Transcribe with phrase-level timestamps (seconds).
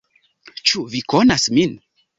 [0.71, 1.81] "Ĉu vi konas min?"